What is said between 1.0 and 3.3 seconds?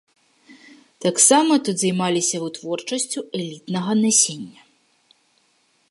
Таксама тут займаліся вытворчасцю